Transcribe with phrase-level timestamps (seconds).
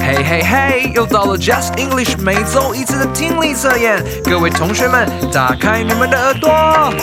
[0.00, 6.94] 嘿嘿嘿，又到了 Just English 每周一次的听力测验，各位同学们，打开你们的耳朵。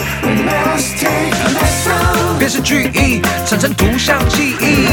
[2.39, 4.88] 辨识句意，产生图像记忆。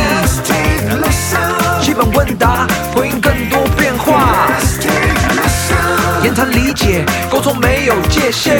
[1.80, 4.48] 基本问答，回应更多变化。
[6.22, 8.56] 言谈理解，沟通没有界限。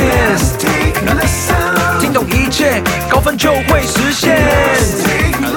[2.00, 5.50] 听懂一切，高分就会实现。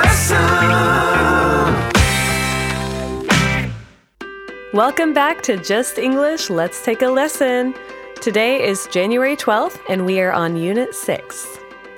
[4.74, 6.50] Welcome back to Just English.
[6.50, 7.76] Let's take a listen.
[8.20, 11.20] Today is January 12th, and we are on Unit 6.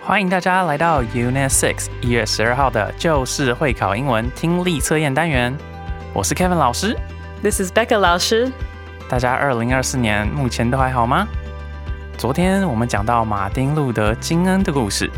[0.02, 5.58] 欢迎大家来到 Six 一月十二号的就是会考英文听力测验单元。
[6.14, 6.98] 我是 Kevin 老师
[7.42, 8.52] ，This is Becca 老师。
[9.08, 11.26] 大家二零二四年目前都还好吗？
[12.18, 15.10] 昨天我们讲到马丁路德金恩的故事。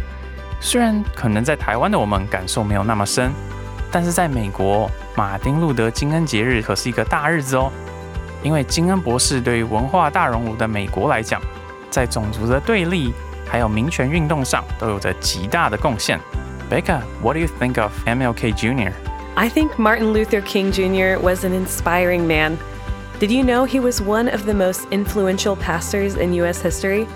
[0.60, 3.34] 虽然可能在台湾的我们感受没有那么深，
[3.92, 4.88] 但是在美国。
[5.17, 7.71] 马丁路德金恩节日可是一个大日子哦。
[8.43, 11.41] 因为金恩博士对于文化大熔炉的美国来讲，
[11.91, 13.12] 在种族的对立
[13.47, 16.19] 还有民权运动上都有着极大的贡献。
[16.70, 18.92] Becca，what do you think of MLK Jr.？
[19.34, 21.19] I think Martin Luther King Jr.
[21.20, 22.59] was an inspiring man.
[23.20, 26.61] Did you know he was one of the most influential pastors in U.S.
[26.61, 27.06] history?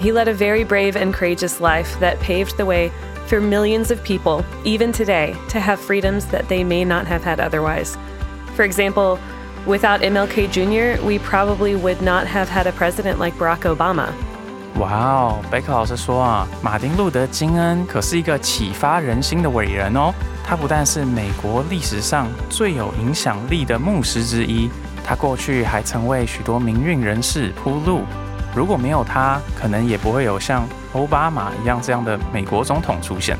[0.00, 2.90] He led a very brave and courageous life that paved the way
[3.26, 7.40] for millions of people, even today, to have freedoms that they may not have had
[7.40, 7.96] otherwise.
[8.54, 9.18] For example,
[9.66, 14.08] without MLK Jr., we probably would not have had a president like Barack Obama.
[14.78, 20.12] 哇哦，贝克老师说啊，马丁路德金恩可是一个启发人心的伟人哦。
[20.44, 24.70] 他不但是美国历史上最有影响力的牧师之一，
[25.02, 28.02] 他过去还曾为许多民运人士铺路。
[28.54, 33.36] 如果没有他，可能也不会有像 奥巴马一样这样的美国总统出现。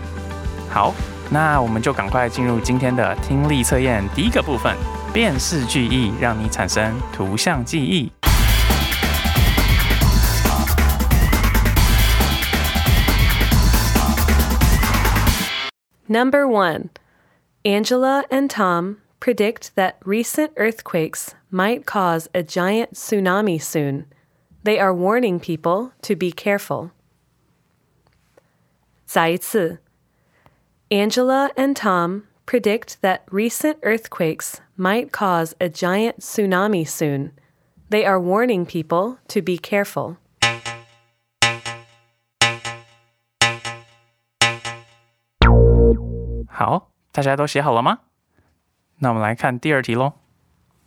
[0.68, 0.94] 好，
[1.30, 4.74] 那我们就赶快进入今天的听力测验第一个部分：
[5.12, 8.12] 辨识句意，让你产生图像记忆。
[16.08, 16.90] Number one,
[17.64, 24.04] Angela and Tom predict that recent earthquakes might cause a giant tsunami soon.
[24.62, 26.90] They are warning people to be careful.
[29.13, 29.77] Zaitsu.
[30.89, 37.33] Angela and Tom predict that recent earthquakes might cause a giant tsunami soon.
[37.89, 40.17] They are warning people to be careful.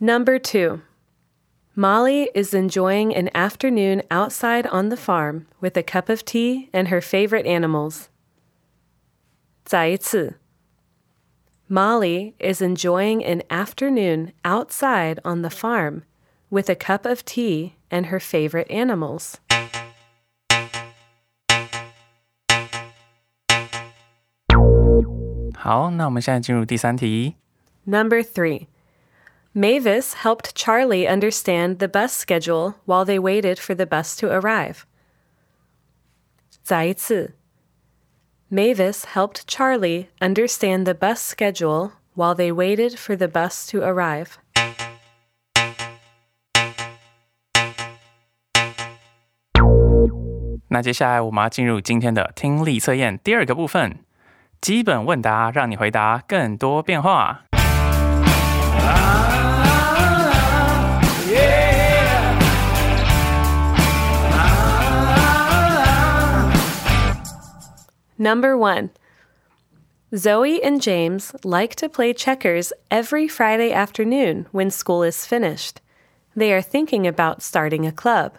[0.00, 0.80] Number two.
[1.76, 6.88] Molly is enjoying an afternoon outside on the farm with a cup of tea and
[6.88, 8.08] her favorite animals.
[9.63, 10.35] 再一次.
[11.67, 16.01] Molly is enjoying an afternoon outside on the farm
[16.49, 19.35] with a cup of tea and her favorite animals.
[25.55, 27.35] 好，那我们现在进入第三题。
[27.85, 28.67] Number three.
[29.53, 34.83] Mavis helped Charlie understand the bus schedule while they waited for the bus to arrive.
[36.63, 37.35] 再一次.
[38.54, 44.38] Mavis helped Charlie understand the bus schedule while they waited for the bus to arrive.
[68.23, 68.89] Number one.
[70.15, 75.81] Zoe and James like to play checkers every Friday afternoon when school is finished.
[76.35, 78.37] They are thinking about starting a club.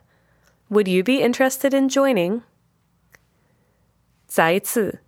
[0.69, 2.43] Would you be interested in joining?
[4.27, 5.01] 再一次.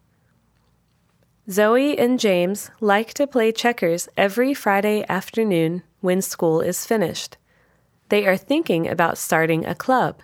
[1.48, 7.36] Zoe and James like to play checkers every Friday afternoon when school is finished.
[8.08, 10.22] They are thinking about starting a club.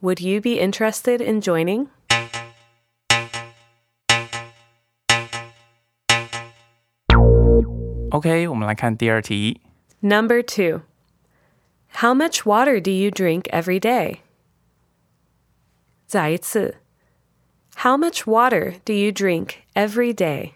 [0.00, 1.88] Would you be interested in joining?
[8.10, 9.60] OK，我们来看第二题。
[10.00, 10.82] Number two.
[12.00, 14.18] How much water do you drink every day?
[16.06, 16.76] 再一次.
[17.76, 20.52] How much water do you drink every day?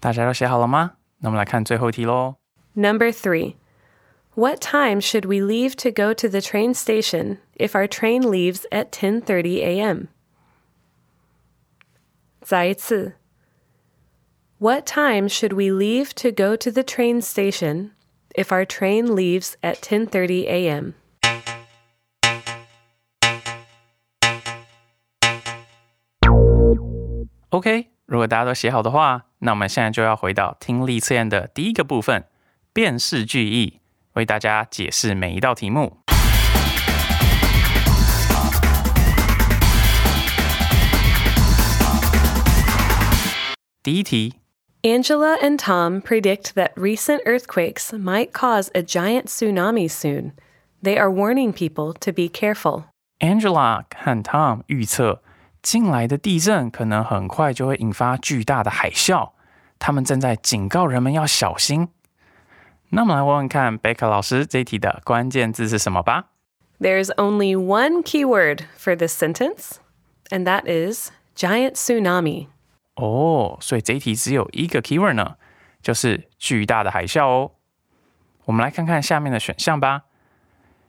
[0.00, 0.92] 大家都写好了吗？
[1.18, 2.36] 那我们来看最后一题喽。
[2.74, 3.56] Number three.
[4.34, 8.64] What time should we leave to go to the train station if our train leaves
[8.70, 10.08] at 10:30 a.m.?
[12.44, 13.14] 再一次。
[14.58, 17.92] What time should we leave to go to the train station
[18.34, 20.92] if our train leaves at 10:30 a.m.?
[27.50, 32.24] OK，如果大家都写好的话，那我们现在就要回到听力测验的第一个部分——
[32.72, 33.80] 辨识句意，
[34.12, 35.98] 为大家解释每一道题目。
[43.84, 44.34] 第一题
[44.82, 50.32] Angela and Tom predict that recent earthquakes might cause a giant tsunami soon.
[50.82, 52.84] They are warning people to be careful.
[53.18, 55.20] Angela 和 Tom 预测，
[55.62, 59.32] 近来的地震可能很快就会引发巨大的海啸，
[59.78, 61.88] 他们正在警告人们要小心。
[62.90, 66.30] 那我们来问问看，贝克老师这一题的关键字是什么吧。
[66.80, 69.76] There's only one keyword for this sentence,
[70.30, 72.46] and that is giant tsunami.
[72.95, 75.35] 哦，所以这一题只有一个 keyword 呢，
[75.81, 77.51] 就是巨大的海啸哦。
[78.45, 80.03] 我们来看看下面的选项吧。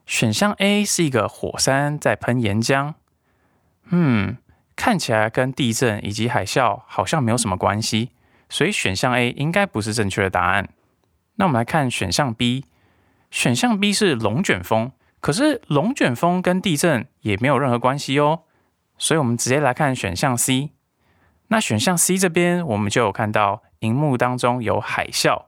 [0.05, 2.94] 选项 A 是一个火山在喷岩浆，
[3.91, 4.37] 嗯，
[4.76, 8.11] 看起来跟地震以及海啸好像没有什么关系，
[8.49, 10.69] 所以选项 A 应该不是正确的答案。
[11.35, 12.67] 那我们来看选项 B，
[13.32, 18.43] 选项 B 是龙卷风，可是龙卷风跟地震也没有任何关系哦，
[18.97, 20.70] 所以我们直接来看选项 C。
[21.48, 25.44] 那选项 C 这边，我们就有看到荧幕当中有海啸，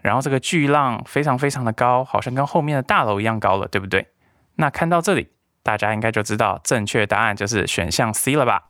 [0.00, 4.08] 然后这个巨浪非常非常的高，好像跟后面的大楼一样高了，对不对？
[4.56, 5.28] 那看到这里，
[5.62, 8.62] 大家应该就知道正确答案就是选项 C 了吧？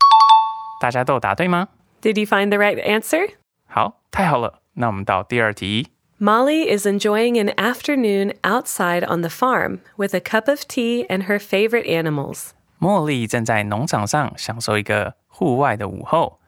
[0.80, 1.68] 大家都有答对吗
[2.00, 3.34] ？Did you find the right answer?
[3.66, 4.60] 好，太好了。
[4.74, 5.88] 那我们到第二题。
[6.18, 11.38] Molly is enjoying an afternoon outside on the farm with a cup of tea and her
[11.38, 12.50] favorite animals.
[12.80, 16.40] 茉莉正在农场上享受一个户外的午后，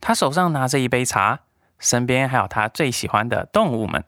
[0.00, 1.40] 她手上拿着一杯茶，
[1.78, 4.04] 身边还有他最喜欢的动物们。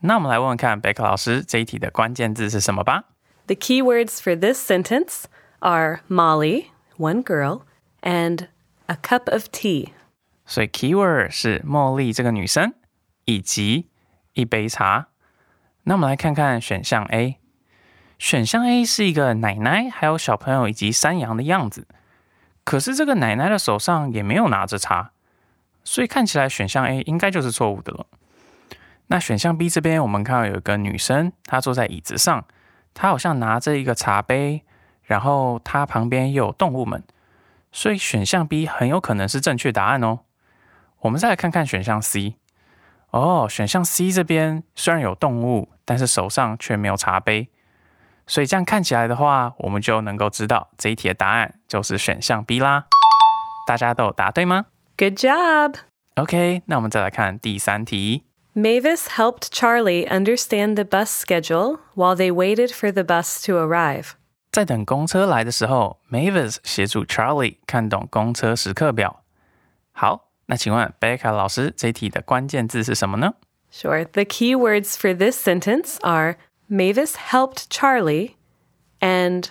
[0.00, 3.04] 那我们来问问看，贝克老师这一题的关键字是什么吧
[3.46, 5.24] ？The key words for this sentence
[5.60, 6.66] are Molly,
[6.98, 7.62] one girl,
[8.02, 8.48] and
[8.86, 9.90] a cup of tea.
[10.44, 12.74] 所以 keyword 是茉莉这个女生
[13.24, 13.88] 以及
[14.34, 15.08] 一杯茶。
[15.84, 17.38] 那我们来看看选项 A，
[18.18, 21.88] 选项 A 是一个奶奶还有小朋友以及山羊的样子，
[22.66, 25.12] 可是这个奶奶的手上也没有拿着茶，
[25.84, 28.06] 所以看起来选项 A 应该就是错误的了。
[29.06, 32.44] 那选项 B 这边我们看到有一个女生，她坐在椅子上，
[32.92, 34.64] 她好像拿着一个茶杯，
[35.04, 37.04] 然后她旁边又有动物们，
[37.70, 40.18] 所以选项 B 很有可能是正确答案哦。
[41.02, 42.34] 我们再来看看选项 C。
[43.10, 47.48] 哦，选项 C 这边虽然有动物，但是手上却没有茶杯，
[48.27, 52.85] 所以这样看起来的话，我们就能够知道这一题的答案就是选项 B 啦。
[53.67, 54.65] 大家都有答对吗
[54.97, 55.75] Good job!
[56.15, 58.23] ？OK，那我们再来看第三题。
[58.53, 64.11] Mavis helped Charlie understand the bus schedule while they waited for the bus to arrive.
[64.51, 69.23] 在等公车来的时候，Mavis 协助 Charlie 看懂公车时刻表。
[69.93, 73.33] 好，那请问 Becca 老师这一题的关键字是什么呢？
[73.71, 74.03] Sure.
[74.03, 76.35] The key words for this sentence are
[76.68, 78.32] Mavis helped Charlie
[79.00, 79.50] and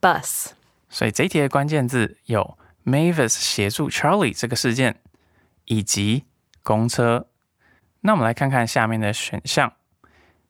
[0.00, 0.52] bus.
[0.88, 5.00] 所以这题的关键字有 Mavis 协助 Charlie 这个事件，
[5.66, 6.24] 以及
[6.62, 7.28] 公车。
[8.00, 9.74] 那我们来看看下面的选项。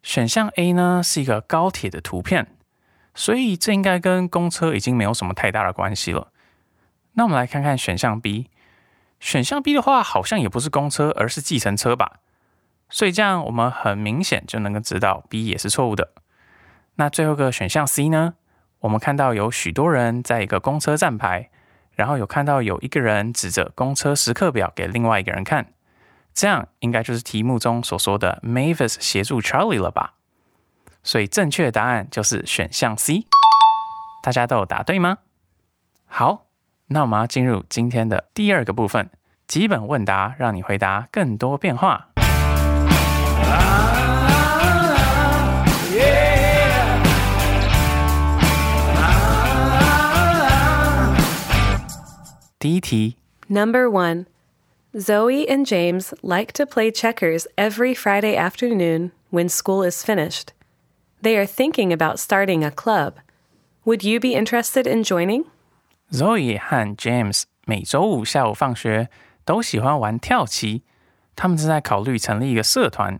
[0.02, 2.56] 选项 A 呢是一个高铁的图片，
[3.14, 6.32] 所以这应该跟公车已经没有什么太大的关系了。
[7.12, 8.48] 那我们来看看选项 B。
[9.20, 12.20] 选项 B 的话，好像也不是公车，而是计程车吧。
[12.92, 16.12] 所以这样我们很明显就能够知道 B 也是错误的。
[16.96, 18.34] 那最后个选项 C 呢？
[18.80, 21.48] 我们看到有许多人在一个公车站牌，
[21.94, 25.72] 然后有看到有一个人指着公车时刻表给另外一个人看，
[26.34, 30.14] 这样应该就是题目中所说的 Mavis 协助 Charlie 了吧？
[31.02, 33.26] 所以正确答案就是选项 C。
[34.22, 35.18] 大家都有答对吗？
[36.06, 36.44] 好，
[36.88, 39.08] 那我们要进入今天的第二个部分——
[39.48, 42.11] 基本问答，让你回答更多变化。
[52.61, 53.15] 第一题，
[53.49, 54.25] Number one
[54.93, 60.47] Zoe and James like to play checkers every Friday afternoon when school is finished.
[61.21, 63.15] They are thinking about starting a club.
[63.85, 65.45] Would you be interested in joining?
[66.11, 69.09] Zoe 和 James 每周五下午放学
[69.45, 70.83] 都喜欢玩跳棋，
[71.35, 73.19] 他们正在考虑成立一个社团。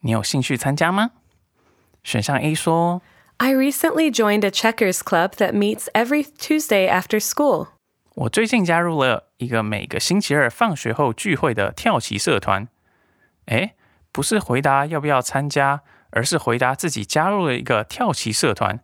[0.00, 1.10] 你有兴趣参加吗？
[2.04, 3.02] 选项 A 说
[3.38, 7.68] I recently joined a checkers club that meets every Tuesday after school.：“
[8.15, 12.67] 我最近加入了一一个每个星期二放学后聚会的跳棋社团。
[13.47, 13.73] 诶，
[14.13, 18.79] 不是回答要不要参加，而是回答自己加入了一个跳棋社团。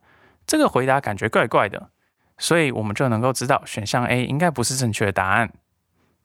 [0.46, 1.92] 这个回答感觉怪怪的，
[2.38, 5.54] 所以我们就能够知道选项 A 应该不是正确的答案。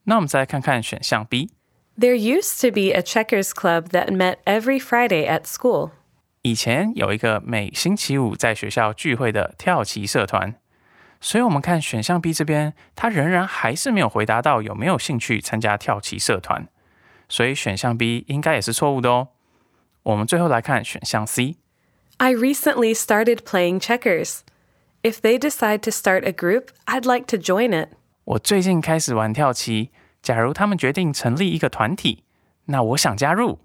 [0.04, 1.52] 那我们再来看看选项 B。
[1.96, 5.90] There used to be a checkers club that met every Friday at school.
[6.42, 10.56] 以前有一个每星期五在学校聚会的跳棋社团，
[11.24, 16.68] 所以我们看选项 B 这边，他仍然还是没有回答到有没有兴趣参加跳棋社团，
[17.30, 19.28] 所以选项 B 应该也是错误的哦。
[20.02, 21.56] 我们最后来看选项 C。
[22.18, 24.40] I recently started playing checkers.
[25.02, 27.88] If they decide to start a group, I'd like to join it.
[28.24, 32.24] 我最近开始玩跳棋，假如他们决定成立一个团体，
[32.66, 33.60] 那我想加入。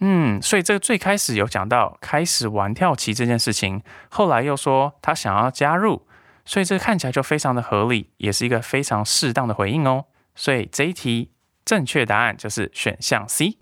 [0.00, 6.04] 嗯，所以这个最开始有讲到开始玩跳棋这件事情，后来又说他想要加入，
[6.45, 10.05] 所以这看起来就非常的合理，也是一个非常适当的回应哦。
[10.35, 11.31] 所以这一题
[11.63, 13.57] 正确答案就是选项 C。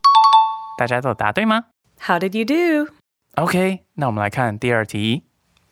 [0.78, 1.66] 大家都有答对吗
[2.02, 2.92] How did you do?
[3.36, 5.24] ？OK，那我们来看第二题。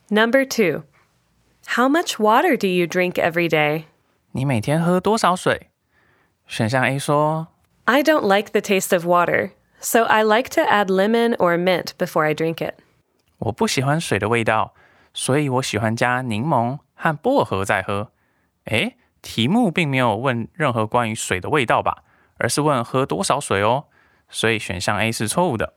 [0.10, 0.84] Number two.
[1.76, 3.86] How much water do you drink every day?
[4.32, 5.70] 你每天喝多少水？
[6.48, 7.48] 选项 A 说
[7.86, 11.92] I don't like the taste of water, so I like to add lemon or mint
[11.98, 12.76] before I drink it.
[13.40, 14.74] 我不喜欢水的味道，
[15.14, 18.13] 所以我喜欢加柠檬 和薄荷在喝。
[18.67, 22.05] 诶，题目并没有问任何关于水的味道吧，
[22.39, 23.87] 而是问喝多少水哦，
[24.29, 25.75] 所以选项 A 是错误的。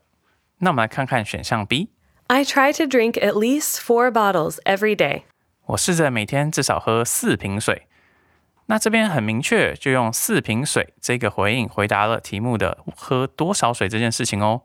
[0.58, 1.90] 那我们来看看选项 B。
[2.28, 5.22] I try to drink at least four bottles every day.
[5.66, 7.88] 我试着每天至少喝四瓶水。
[8.66, 14.62] 那这边很明确，就用四瓶水这个回应回答了题目的喝多少水这件事情哦。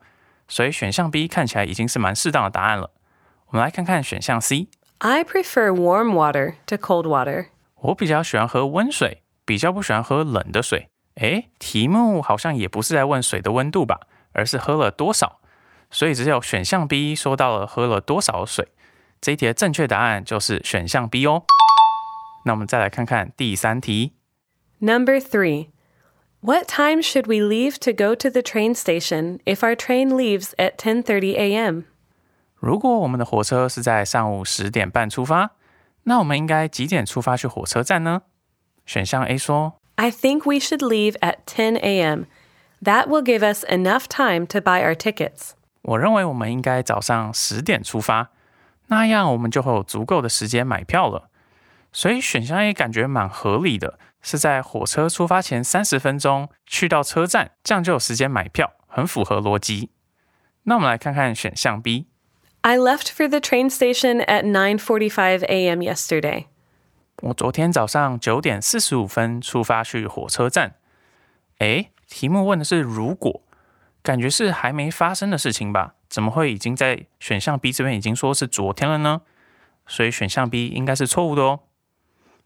[0.48, 2.92] 所以选项 B 看起来已经是蛮适当的答案了。
[3.48, 4.68] 我们来看看选项 C。
[5.01, 7.47] I prefer warm water to cold water.
[7.81, 10.89] 我比较喜欢喝温水，比较不喜欢喝冷的水。
[11.17, 14.01] 诶，题目好像也不是在问水的温度吧，
[14.33, 15.41] 而是喝了多少。
[15.91, 18.69] 所以只有选项 B 说到了喝了多少水。
[19.21, 21.45] 这一题的正确答案就是选项 B 哦。
[22.45, 24.13] 那我们再来看看第三题。
[24.79, 25.69] Number three.
[26.41, 30.53] What time should we leave to go to the train station if our train leaves
[30.59, 31.85] at 10:30 a.m.?
[32.62, 35.50] 如果我们的火车是在上午十点半出发，
[36.04, 38.22] 那我们应该几点出发去火车站呢？
[38.86, 42.26] 选项 A 说 I think we should leave at 10 a.m.
[42.84, 45.54] That will give us enough time to buy our tickets.
[45.82, 48.30] 我认为我们应该早上十点出发，
[48.90, 51.32] 那样我们就会有足够的时间买票了。
[51.92, 59.90] 所以选项 A 感觉蛮合理的，是在火车出发前三十分钟去到车站，这样就有时间买票，很符合逻辑。
[60.64, 62.11] 那我们来看看选项 B。
[62.63, 65.81] I left for the train station at 9:45 a.m.
[65.81, 66.47] yesterday.
[67.23, 70.75] 我昨天早上九点四十五分出发去火车站。
[71.59, 73.43] 诶，题目问的是如果，
[74.03, 75.95] 感觉是还没发生的事情吧？
[76.09, 79.23] 怎么会已经在选项 B 这边已经说是昨天了呢？
[79.87, 81.61] 所以选项 B 应该是错误的哦。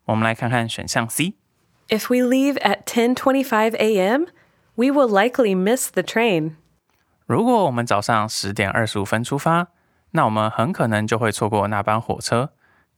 [0.04, 1.34] 我们来看看选项 C。
[1.88, 4.26] If we leave at 10:25 a.m.,
[4.76, 6.52] we will likely miss the train.
[7.26, 9.68] 如果我们早上十点二十五分出发，
[10.15, 12.51] 那我们很可能就会错过那班火车。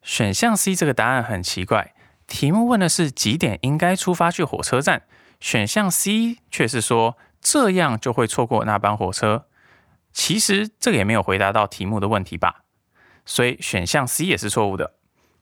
[0.03, 1.95] 选项 C 这个答案很奇怪，
[2.27, 5.01] 题目问的是几点应该出发去火车站，
[5.39, 9.45] 选项 C 却是说这样就会错过那班火车。
[10.13, 12.61] 其实这个也没有回答到题目的问题吧，
[13.25, 14.93] 所以选项 C 也是错误的。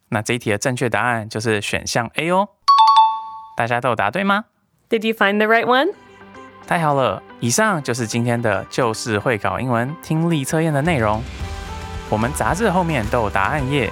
[0.10, 2.48] 那这一题的正确答案就是选项 A 哦。
[3.58, 4.46] 大家都有答对吗
[4.90, 5.94] ？Did you find the right one?
[6.66, 7.22] 太好了！
[7.42, 11.22] 以上就是今天的就是会考英文听力测验的内容。
[12.10, 13.92] 我们杂志后面都有答案页，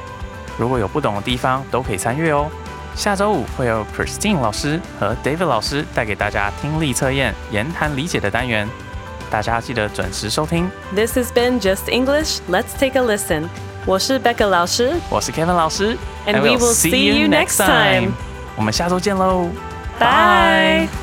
[0.58, 2.50] 如果有不懂的地方都可以参阅哦。
[2.96, 8.70] 下周五会有 Christine 老师和 David 老师带给大家听力测验、言谈理解的单元，
[9.32, 10.70] 大家记得准时收听。
[10.94, 12.38] This has been Just English.
[12.50, 13.50] Let's take a listen.
[13.86, 14.94] 我是 Becca 老师。
[15.10, 18.12] 我是 Kevin 老师 And we will see you next time.
[18.56, 19.50] 我们下周见喽
[20.00, 21.03] ，Bye.